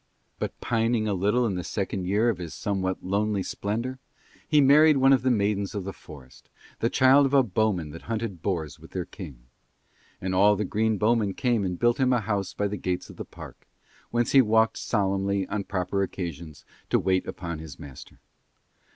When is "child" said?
6.89-7.27